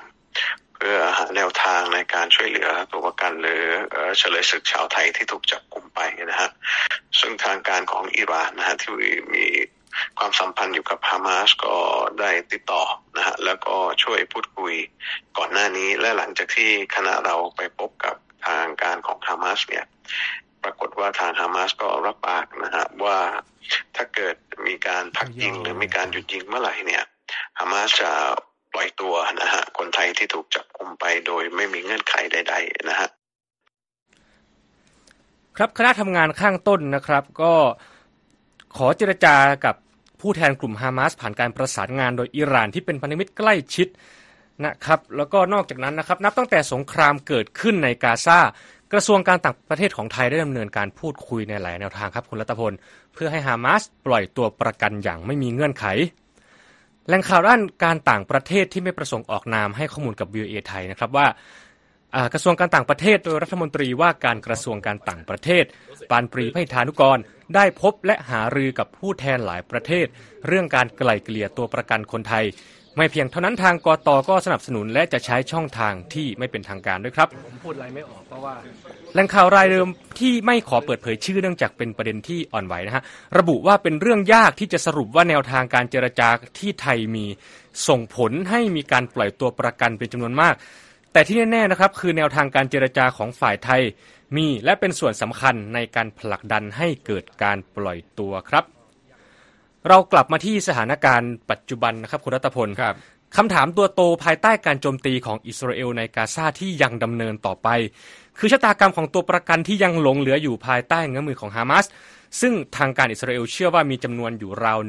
[0.82, 6.50] พื่อหาแนวทางในการช่วยเหลือตัวประกันหรือเอ่อเฉลยศึกชาวไทยที่ถูกจับกลุ่มไปนะฮะ
[7.20, 8.92] ซึ่งทางการของอิหร่านนะฮะที่
[9.36, 9.46] มี
[10.18, 11.76] ความสัมพันธ์อยู่กับฮามาสก็
[12.20, 12.84] ได้ติดต่อ
[13.18, 14.74] นะฮะแล้วก็ช่วยพูดคุย
[15.38, 18.16] ก่อนหน้านี้และหลังจากที่คณะเราไปพบกับ
[18.48, 19.86] ทางการของฮามาสเนี่ย
[20.64, 23.18] ปรากฏว่าทางฮามาสก็รับปากนะฮะว่า
[23.96, 24.36] ถ้าเกิด
[24.68, 27.04] มีการพักยิงหรือมีการหยุดยิงเมื่อไหร่เนี่ย
[27.60, 28.12] ฮามาสจะ
[28.74, 33.10] ปล่อยตัวนะฮะคนไทยที่ถูกจับกุมไปโดยไม่มีเงื่อนไขใด ๆ นะฮะ
[35.58, 37.54] ครับคณะทำงานข้างต้นนะครับ ก็
[38.78, 39.76] ขอเจรจากับ
[40.22, 43.88] ผู้แทนกลุ่มฮามาสผ่านการประสานงานโดยอิหร่านที่เป็นพันธมิตรใกล้ชิด
[44.66, 48.40] นะครับแล้วก็นอกจากนั้นนะครับ นับตั้งแต่สงครามเกิดขึ้นในกาซา
[48.94, 52.74] กระทรวงการต่างประเทศของไทยได้ดำเนินการพูดคุยในหลายแนวทางครับคุณรัตพล
[53.14, 55.86] เพื่อให้ฮามาสปล่อยตัวประกันอย่างไม่มีเงื่อนไข
[57.10, 61.28] แหล่งข่าวด้านการต่างประเทศที่ไม่ประสงค์ออกนามให้ข้อมูลกับ VOA ไทยนะครับว่า
[62.34, 65.64] กระทรวงการต่างประเทศโดยรัฐมนตรีว่าการกระทรวงการต่างประเทศ
[66.10, 67.18] ปานปรีไพธานุกร
[67.56, 70.06] ได้พบและหารือกับผู้แทนหลายประเทศ
[70.48, 72.46] เรื่องการไกล่เกลี่ยตัวประกันคนไทย
[73.02, 78.54] ไม่เพียงเท่านั้นทางกตก็สนับสนุนและจะใช้ช่องทางที่ไม่เป็นทางการด้วยครับผมพูดอะไรไม่ออกเพราะว่า
[79.14, 79.88] แหล่งข่าวรายเดิม
[80.20, 83.04] ที่ไม่ขอเปิดเผยชื่อเนื่องจากเป็นประเด็นที่อ่อนไหวนะฮะ
[83.40, 87.26] ระบุว่าเป็นเรื่องยากที่จะสรุปว่าแนวทางการเจรจาที่ไทยมี
[87.88, 90.54] ส่งผลให้มีการปล่อยตัวประกันเป็นจำนวนมาก
[91.14, 93.82] แต่ที่แน่ๆนะครับคือแนวทางการเจรจาของฝ่ายไทย
[94.36, 98.79] มีและเป็นส่วนสำคัญในการผลักดันให้เกิดการปล่อยตัวครับ
[99.88, 102.96] เรากลับมาที่สถานการณ์ปัจจุบันนะครับคุณรัตพลครับ
[103.38, 107.68] คำถามตัวโตภายใต้การโจมตีของอิสราเอลในกาซาที่ยังดำเนินต่อไป
[108.38, 111.86] คือชะตากรรมของตัวประกันที่ยังหลงเหลืออยู่ภายใต้เงื้อมือของฮามาส
[112.42, 114.80] ซึ่งทางการอิสราเอลเชื่อว่ามีจำนวนอยู่ราว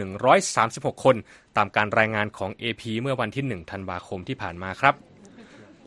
[0.47, 1.17] 136 คน
[1.57, 4.95] ตามการรายงานของ AP เมื่อวันที่ 1 ธันวาคมที่ผ่านมาครับ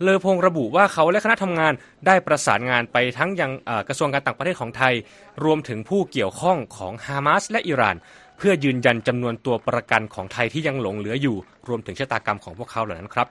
[0.02, 1.74] เลอพงระบุว่าเขาและคณะทำงาน
[2.06, 4.94] ได้ประสานงานไปทั้งยังเอ่อกระทรวงการต่างประเทศของไทย
[5.44, 11.36] รวมถึงผู้เกี่ยวข้องของฮามาสและอิหร่านเพื่อยืนยันจำนวนตัวประกันของไทยที่ยังหลงเหลืออยู่
[11.68, 13.28] รวมถึงชะตากรรมของพวกเขาเหล่านั้นครับ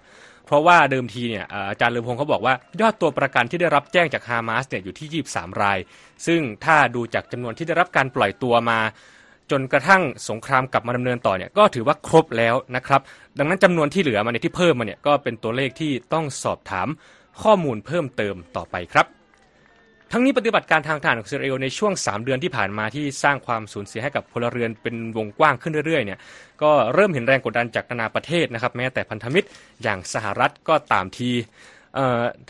[0.46, 5.79] เพราะว่าเดิมทีเนี่ยอาจารย์เลอพงศ์เขาบอกว่ายอดตัวประกันที่ได้รับแจ้งจากฮามาสเนี่ยอยู่ที่ 23 ราย
[6.27, 8.79] ซึ่งถ้าดูจากจำนวนที่ได้รับการปล่อยตัวมา
[9.51, 13.01] จนกระทั่งสงครามกลับมาดำเนินต่อเนี่ยก็ถือว่าครบแล้วนะครับ
[13.38, 16.88] ดังนั้นจำนวนที่เหลือมาเนี่ยที่เพิ่มมาเนี่ยก็เป็นตัวเลขที่ต้องสอบถาม
[17.42, 19.21] ข้อมูลเพิ่มเติมต่อไปครับ
[20.14, 26.18] ทั้งนี้ปฏิบัติการทางทหารของอิสราเอลในช่วง 3 เดือนที่ผ่านมาที่สร้างความสูญเสียให้กับพลเรือนเป็นวงกว้างขึ้นเรื่อยๆเนี่ย
[26.62, 29.46] ก็เริ่มเห็นแรงกดดันจากนานาประเทศนะครับแม้แต่พันธมิตร
[29.83, 31.31] อย่างสหรัฐก็ตามที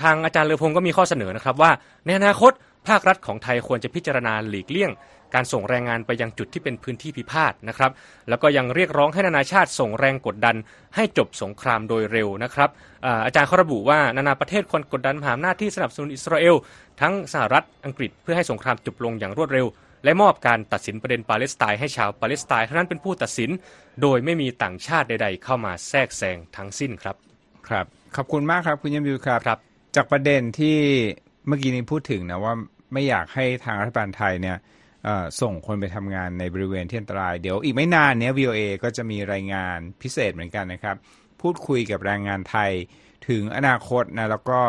[0.02, 1.70] ทางอาจารย์เลอพงศ์ก็มีข้อเสนอนะครับว่า
[2.06, 2.52] ในอนาคต
[2.88, 4.90] ภาครัฐของไทยควรจะพิจารณาหลีกเลี่ยง
[5.34, 7.90] การส่งแรงงานไปยังจุดที่เป็นพื้นที่พิพาทนะครับ
[8.28, 10.56] แล้วก็ยังเรียกร้องให้นานาชาติส่งแรงกดดัน
[10.96, 12.70] ให้จบสงครามโดยเร็วนะครับ
[13.06, 16.54] อาอาจารย์เขาระบุว่านานาประเทศควรกดดันมหาอำนาจที่สนับสนุนอิสราเอล
[17.00, 19.66] ทั้งสหรัฐอังกฤษเพื่อให้สงครามจบลงอย่างรวดเร็ว
[20.04, 23.50] และมอบการตัดสินประเด็นปาเลสไตน์ให้ชาวปาเลสไตน์เท่านั้นเป็นผู้ตัดสิน
[24.02, 27.16] โดยไม่มีต่างชาติใด ๆ เข้ามาแทรกแซงทั้งสิ้นครับ
[27.68, 29.58] ครับขอบคุณมากครับคุณยมยูครับครับ
[29.96, 30.76] จากประเด็นที่
[31.46, 32.54] เมื่อกี้นี้พูดถึงนะว่า
[32.92, 34.81] ไม่อยากให้ทางรัฐบาลไทยเนี่ยเอ่อ
[35.40, 40.96] ส่งคนไปทำงานในบริเวณที่อันตราย เดี๋ยวอีกไม่นานเนี้ย VOA ก็จะมีรายงานพิเศษเหมือนกันนะครับ
[41.40, 42.70] พูดคุยกับแรงงานไทย
[43.28, 44.60] ถึงอนาคตนะแล้วก็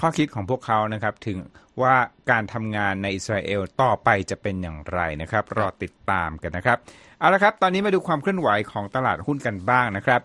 [0.00, 1.38] ข้อคิดของพวกเขานะครับถึง
[1.82, 1.94] ว่า
[2.30, 6.78] การทำงานในอิสราเอลต่อไปจะเป็นอย่างไรนะครับ รอติดตามกันนะครับ
[7.18, 10.20] เอาละครับ ตอนนี้มาดูความเคลื่อนไหวของตลาดหุ้นกันบ้างนะครับ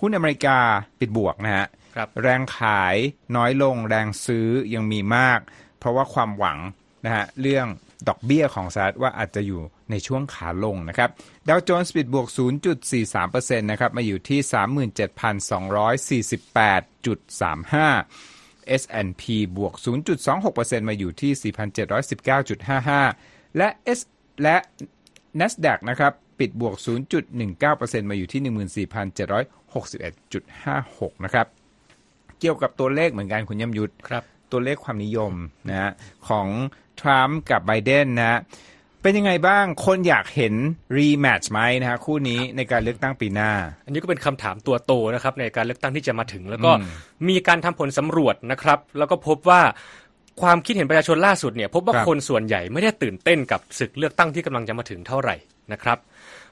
[0.00, 0.58] หุ้นอเมริกา
[1.00, 2.96] ปิดบวกนะฮะครับแรงขาย
[3.36, 5.40] น้อยลงแรงซื้อยังมีมาก
[5.78, 6.58] เพราะว่าความหวัง
[7.04, 7.66] นะฮะเรื่อง
[8.08, 11.10] ดอกเบี้ยของสหรัฐว่าอาจจะอยู่ในช่วงขาลงนะครับ
[11.48, 12.26] ดาวโจนส์ปิดบวก
[12.92, 14.40] 0.43%นะครับมาอยู่ที่
[18.72, 19.24] 37,248.35 S&P
[19.56, 19.74] บวก
[20.26, 21.32] 0.26%มาอยู่ที่
[22.88, 24.00] 4,719.55 และ S
[24.42, 24.56] และ
[25.40, 26.74] NASDAQ นะครับ ปิดบวก
[27.42, 31.46] 0.19%มาอยู่ที่ 14,761.56 นะครับ
[32.40, 35.32] เกี่ยวกับตัวเลขเหมือนกันคุณยมยุทธครับ ตัวเลขความนิยม
[35.68, 35.90] นะฮะ
[36.28, 36.46] ของ
[37.00, 38.40] ทรัมป์กับไบเดนนะฮะ
[39.02, 40.54] เป็นยังไงบ้างคนอยากเห็น
[40.96, 43.50] รีแมตช์ไหมนะฮะคู่นี้ในการเลือกตั้งปีหน้า
[43.84, 46.90] อันนี้ก็เป็นคำถามตัวโตนะครับในการเลือกตั้งที่จะมาถึง แล้วก็อืม
[47.28, 49.60] มีการทำผลสำรวจนะครับ แล้วก็พบว่า
[50.40, 55.34] ความคิดเห็นประชาชนล่าสุดเนี่ยพบว่าครับคนส่วนใหญ่ไม่ได้ตื่นเต้นกับศึกเลือกตั้งที่กำลังจะมาถึงเท่าไหร่
[55.72, 55.98] นะครับ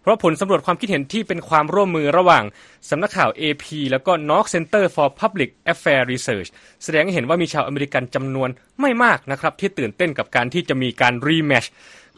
[0.02, 2.44] เพราะผลสำรวจความคิดเห็นที่เป็นความร่วมมือระหว่าง
[2.90, 6.48] สำนักข่าว AP แล้วก็ Knox Center for Public Affairs Research
[6.84, 8.48] แสดงให้เห็นว่ามีชาวอเมริกันจำนวน
[8.80, 11.64] ไม่มากนะครับที่ตื่นเต้นกับการที่จะมีการรีแมช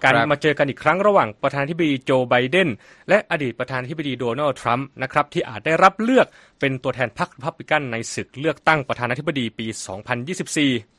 [0.02, 2.68] การครับมาเจอกันอีกครั้งระหว่างประธานาธิบดีโจไบเดน
[3.08, 6.26] และอดีตประธานาธิบดีโดนัลด์ทรัมป์นะครับที่อาจได้รับเลือก
[6.60, 9.66] เป็นตัวแทนพรรครีพับลิกันในศึกเลือกตั้งประธานาธิบดีปี
[10.34, 10.97] 2024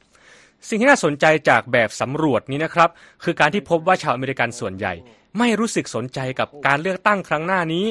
[0.67, 2.89] สิ่งที่น่าสนใจจากแบบสำรวจนี้นะครับ
[3.23, 4.93] คือการที่พบว่าชาวอเมริกันส่วนใหญ่
[5.39, 7.85] ไม่รู้สึกสนใจกับการเลือกตั้งครั้งหน้านี้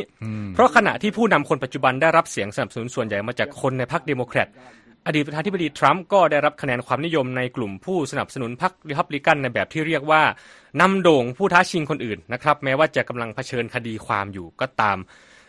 [0.55, 4.49] เพราะขณะที่ผู้นำคนปัจจุบันได้รับเสียงสนับสนุนส่วนใหญ่มาจากคนในพรรคเดโมแครต
[5.07, 10.23] อดีตประธานาธิบดีทรัมป์ก็ได้รับคะแนนความนิยมในกลุ่มผู้สนับสนุนพรรคริพับลิกันในแบบที่เรียกว่า
[10.81, 14.99] นำโด่งผู้ท้าชิงคนอื่นนะครับ แม้ว่าจะกำลังเผชิญคดีความอยู่ก็ตาม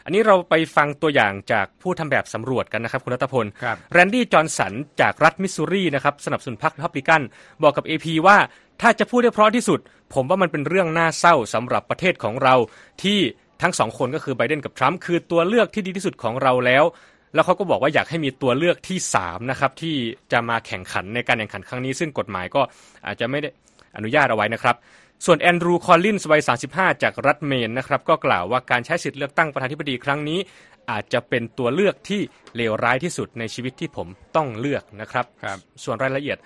[0.10, 7.22] อันนี้เราไปฟังตัวอย่างจากผู้ทำแบบสำรวจกันนะครับคุณรัตพลครับแรนดี้จอห์นสันจากรัฐมิสซูรีนะครับสนับสนุนพรรคริพับลิกัน
[7.64, 8.38] บอกกับ AP ว่า
[8.82, 9.80] ถ้าจะพูดได้เพราะที่สุด
[10.14, 12.56] ผมว่ามันเป็นเรื่องน่าเศร้าสำหรับประเทศของเรา
[13.04, 13.20] ที่
[13.62, 16.84] ทั้งสองคนก็คือไบเดนกับทรัมป์คือตัวเลือกที่ดีที่สุดของเราแล้ว
[17.34, 19.96] แล้วเขาก็บอกว่าอยากให้มีตัวเลือกที่3นะครับที่
[20.32, 22.62] จะมาแข่งขันในการแข่งขันครั้งนี้ ซึ่งกฎหมายก็
[23.08, 23.50] อาจจะไม่ได้
[23.98, 24.76] อนุญาตเอาไว้นะครับ
[25.26, 30.40] ส่วนแอนดรูว์คอลลินส์วัย 35 จากรัฐเมนนะครับก็กล่าวว่าการใช้สิทธิ์เลือกตั้งประธานาธิบดีครั้งนี้
[30.92, 32.22] อาจจะเป็นตัวเลือกที่
[32.56, 36.40] เลวร้ายที่สุดในชีวิตที่ผมต้องเลือกนะครับครับส่วนรายละเอียด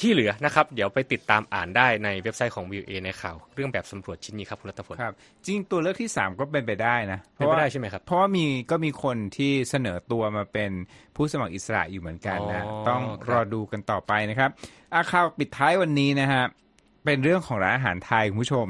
[0.00, 5.14] ที่เหลือนะครับ เดี๋ยวไปติดตามอ่านได้ในเว็บไซต์ของ VOA ในข่าว เรื่องแบบสำรวจชิ้นนี้ครับคุณรัตพลครับ
[5.46, 10.70] จริงตัวเลือกที่ 3 ก็เป็นไปได้นะเป็นไปได้ใช่ไหมครับเพราะว่ามีก็มีคนที่เสนอตัวมาเป็น
[11.16, 14.50] ผู้สมัครอิสระอยู่เหมือนกันนะอ๋อต้องครับรอดูกันต่อไปนะครับ
[14.94, 16.44] อาข่าวปิดท้ายวันนี้นะฮะ
[17.04, 18.68] เป็นเรื่องของร้านอาหารไทยคุณผู้ชม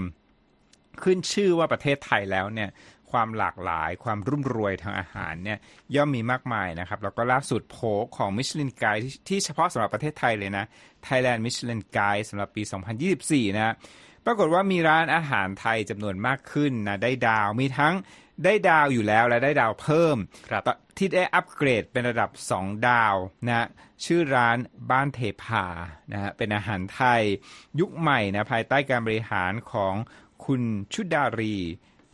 [1.03, 2.71] ขึ้นชื่อว่าประเทศไทยแล้วเนี่ย
[3.11, 5.59] ความหลากหลายความรุ่มรวยทางอาหารเนี่ย
[5.95, 7.79] ย่อมมีมากมายนะครับ แล้วก็ล่าสุดโผ
[8.17, 10.65] ของมิชลินไกด์ที่เฉพาะสำหรับประเทศไทยเลยนะ
[11.07, 12.63] Thailand Michelin Guide สำหรับปี
[13.11, 13.75] 2024 นะ
[14.27, 17.95] ปรากฏว่ามีร้านอาหารไทยจำนวนมากขึ้นนะได้ดาวมีทั้ง
[18.45, 20.17] ได้ดาวอยู่แล้วและได้ดาวเพิ่ม
[20.51, 20.63] ครับ
[20.99, 23.15] ที่ได้อัปเกรดเป็นระดับ 2 ดาว
[23.47, 23.67] นะ
[24.05, 24.57] ชื่อร้าน
[24.91, 25.67] บ้านเทพา
[26.13, 27.23] นะฮะเป็นอาหารไทย
[27.81, 29.95] ยุคใหม่นะภายใต้การบริหารของ
[30.45, 30.63] คุณ
[30.95, 31.57] ชุดารี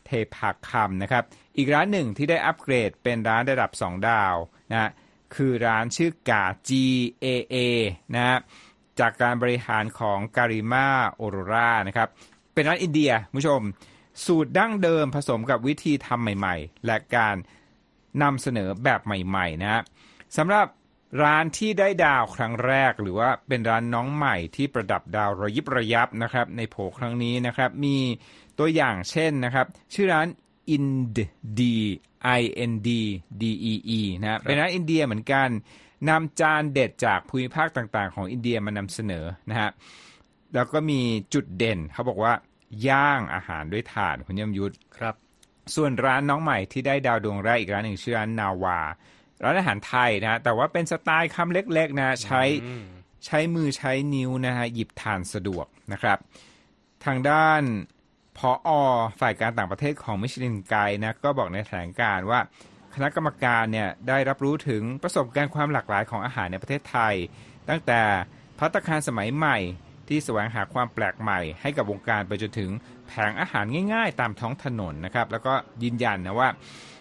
[0.06, 1.24] เทพาคำนะครับ
[1.56, 4.34] อีกร้านหนึ่งที่ได้อัปเกรดเป็นร้านระดับ 2 ดาว
[4.72, 4.90] นะ
[5.34, 6.70] คือร้านชื่อกา G
[7.24, 7.56] A A
[8.14, 8.38] นะฮะ
[9.00, 12.08] จากการบริหารของการิมาโอโรรานะครับ
[12.54, 13.62] เป็นร้านอินเดียคุณผู้ชม
[14.24, 17.36] สูตรดั้งเดิมผสมกับวิธีทำใหม่ ๆ และการ
[18.22, 19.82] นำเสนอแบบใหม่ๆนะฮะ
[20.36, 20.66] สำหรับ
[21.22, 27.96] ร้านที่ได้ดาวครั้งแรก หรือว่าเป็นร้านน้องใหม่ที่ประดับดาวระยิบระยับนะครับในโผครั้งนี้นะครับ มี
[28.58, 30.28] ตัวอย่างเช่นนะครับ ชื่อร้าน
[30.74, 31.18] Ind
[31.58, 31.62] D
[32.40, 32.90] I N D
[33.40, 35.48] D E E นะฮะเป็นร้านอินเดียเหมือนกัน
[36.08, 39.70] นำจานเด็ดจากภูมิภาคต่างๆ ของอินเดียมานำเสนอนะฮะ
[40.54, 41.00] แล้วก็มี
[41.34, 42.32] จุดเด่นเขาบอกว่า
[42.88, 45.14] ย่างอาหารด้วยถ่านคุณยมยุทธครับ
[45.74, 48.78] ส่วนร้านน้องใหม่ที่ได้ดาวดวงแรกอีกร้านหนึ่งชื่อร้านนาวา
[49.44, 52.42] ร้านอาหารไทยนะแต่ว่าเป็นสไตล์คำเล็ก ๆ นะใช้
[53.26, 56.18] ใช้มือใช้นิ้วนะฮะหยิบทานสะดวกนะครับ
[57.04, 57.62] ทางด้าน
[58.38, 58.68] พออ
[59.20, 62.40] ฝ่ายการต่างประเทศของมิชลินไกด์นะก็บอกในแถลงการณ์ว่า
[62.94, 67.14] คณะกรรมการเนี่ยได้รับรู้ถึงประสบการณ์ความหลากหลายของอาหารในประเทศไทย
[67.68, 68.00] ตั้งแต่
[68.58, 69.58] พัตตาคารสมัยใหม่
[70.08, 72.70] ที่แสวงหาความแปลกใหม่ให้กับวงการไปจนถึง
[73.08, 73.64] แผงอาหาร
[73.94, 76.48] ง่ายๆ ตามท้องถนนนะครับแล้วก็ยืนยันนะว่า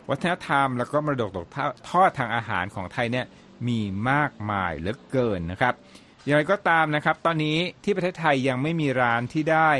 [0.09, 1.47] วัฒนธรรมแล้วก็มรดกตก
[1.89, 3.25] ทอดทางอาหารของไทยเนี่ย
[3.67, 3.79] มี
[4.11, 5.73] มากมายเหลือเกินนะครับ
[6.23, 9.71] อย่างไรก็ตามนะครับ ตอนนี้ที่ประเทศไทยยังไม่มีร้านที่ได้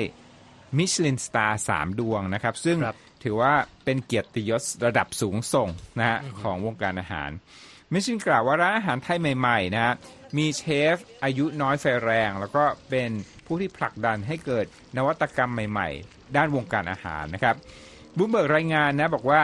[0.78, 3.54] มิชลินสตาร์สามดวงนะครับ ซึ่งครับถือว่า
[3.86, 7.30] เป็นเกียรติยศระดับสูงส่งนะฮะของวงการอาหาร
[7.94, 9.94] มิชลินกล่าวว่าร้านอาหารไทยใหม่ๆนะฮะ
[10.38, 13.10] มีเชฟอายุน้อยไฟแรง แล้วก็เป็น
[13.46, 14.66] ผู้ที่ผลักดันให้เกิด
[14.98, 17.56] นวัตกรรมใหม่ๆ ด้านวงการอาหารนะครับ
[18.18, 19.42] บูมเบิร์กรายงานนะบอกว่า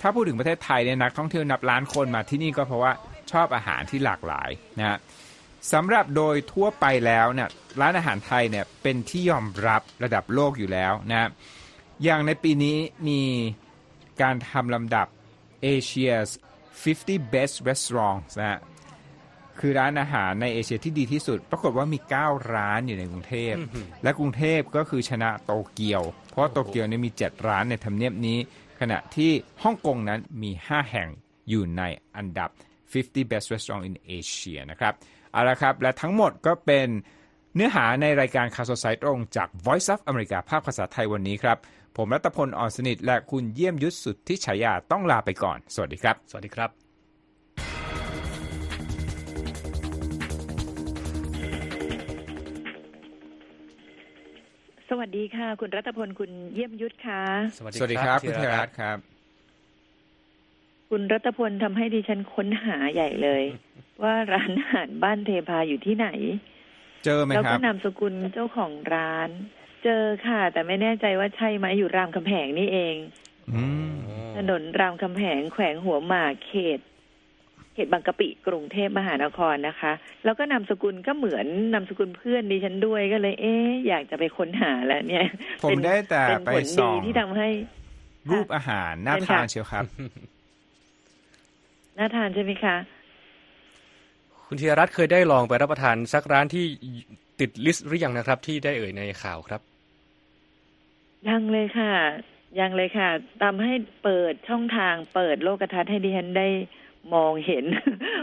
[0.00, 2.92] ถ้าพูดถึงประเทศไทยเนี่ยนักท่องเที่ยวนับล้านคนมาที่นี่ก็เพราะว่า
[3.32, 4.98] ชอบอาหารที่หลากหลายนะฮะ
[5.72, 7.48] สำหรับโดยทั่วไปแล้วเนี่ย
[7.80, 11.28] ร้านอาหารไทยเนี่ยเป็นที่ยอมรับระดับโลกอยู่แล้วนะ
[12.04, 12.76] อย่างในปีนี้
[13.08, 13.22] มี
[14.22, 15.06] การทำลำดับ
[15.64, 16.30] Asia's
[16.82, 18.60] 50 Best Restaurants นะ
[19.60, 23.54] คือร้านอาหารในเอเชียที่ดีที่สุด ปรากฏว่ามี 9 ร้านอยู่ในกรุงเทพ
[24.02, 28.38] และกรุงเทพก็คือชนะโตเกียว เพราะว่าโตเกียวเนี่ยมี 7 ร้านในทำเนียบนี้
[28.80, 29.30] ขณะที่
[29.62, 31.08] ฮ่องกงนั้นมี 5 แห่ง
[31.48, 31.82] อยู่ใน
[32.16, 32.50] อันดับ
[32.90, 34.92] 50 Best Restaurant in Asia นะครับ
[35.32, 36.88] เอาละครับ และทั้งหมดก็เป็น
[37.54, 41.58] เนื้อหาในรายการข่าวสดสายตรงจาก Voice of America ภาคภาษาไทยวันนี้ครับ
[41.96, 46.83] ผมรัตพลอ่อนสนิท และคุณเยี่ยมยุทธสุดที่ฉายาต้องลาไปก่อน สวัสดีครับ สวัสดีครับ
[55.16, 57.22] ดีค่ะ คุณรัตพลคุณเยี่ยมยุทธค่ะ
[57.56, 58.98] สวัสดีครับ คุณเทรัตน์ครับ
[60.90, 63.44] คุณรัตพลทำให้ดิฉันค้นหาใหญ่เลย
[64.02, 66.08] ว่าร้านอาหารบ้านเทพาอยู่ที่ไหน
[67.04, 69.28] เจอไหมแล้วครัก็บนามสกุลเจ้าของร้าน
[69.84, 72.96] เจอค่ะ แต่ไม่แน่ใจว่าใช่ไหมอยู่รามคำแหงนี่เอง
[73.52, 73.92] อืม
[74.36, 76.80] ถนนรามคำแหงแขวงหัวหมากเขต
[77.74, 79.92] เขตบางกะปิกรุงเทพมหานครนะคะ
[80.24, 85.26] แล้วก็นามสกุลก็เหมือนนามสกุลเพื่อนดิฉันด้วยก็เลย เอ๊ะอยากจะไปค้นหาแล้วเนี่ย
[85.64, 87.48] ผมเป็นได้แต่เป็นไปผลส่ดีองที่ทำให้
[88.30, 89.84] รูปอาหารน่าเชิญทานค่ะเชียวครับ
[91.98, 92.76] น่าทานใช่ไหมคะ
[94.46, 96.64] คุณธีรรัตน์เคยได้ลองไปรับประทานสักร้านที่
[97.40, 99.60] ติดลิสต์หรือยังนะครับ ที่ได้เอ่ยในข่าวครับ
[101.28, 101.92] ยังเลยค่ะ
[102.60, 103.08] ยังเลยค่ะ
[103.42, 103.72] ทำให้
[104.04, 106.48] เปิดช่องทางเปิดโลกทัศน์ให้ดิฉันได้
[107.14, 107.64] มองเห็น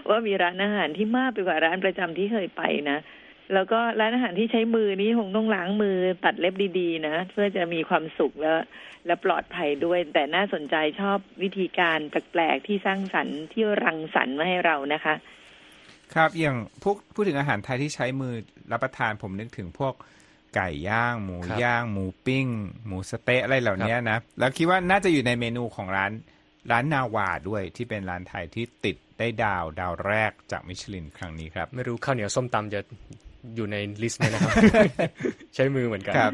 [0.10, 3.00] ว่ามีร้านอาหารที่มากไปกว่าร้านประจำที่เคยไปนะ
[3.54, 8.58] แล้วก็ร้านอาหารที่ใช้มือนี้คงต้องล้างมือตัดเล็บดีๆ นะ เพื่อจะมีความสุขแล้ว
[9.06, 15.15] และปลอดภัยด้วย แต่น่าสนใจชอบวิธีการแปลกๆที่สร้างสรรค์ที่รังสรรค์มาให้เรานะคะ
[16.13, 18.34] ครับอย่างพวกพูดถึงอาหารไทยที่ใช้มือ
[18.72, 19.94] รับประทานผมนึกถึงพวก
[20.56, 22.48] ไก่ย่าง หมูย่าง หมูปิ้ง
[22.86, 26.12] หมูสเต๊ะอะไรเหล่านี้นะ แล้วคิดว่าน่าจะอยู่ในเมนูของร้าน
[26.71, 32.80] ร้านนาวาด้วยที่เป็นร้านไทยที่ติดได้ดาวดาวแรกจากมิชลินครั้งนี้ครับ ไม่รู้ข้าวเหนียวส้มตำจะ
[33.56, 34.56] อยู่ใน list นี้นะครับ
[35.56, 36.32] ใช้มือเหมือนกันครับ